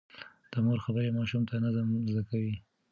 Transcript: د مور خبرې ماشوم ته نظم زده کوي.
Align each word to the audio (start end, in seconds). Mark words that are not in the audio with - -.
د 0.51 0.53
مور 0.65 0.79
خبرې 0.85 1.09
ماشوم 1.17 1.43
ته 1.49 1.55
نظم 1.65 1.87
زده 2.11 2.23
کوي. 2.29 2.55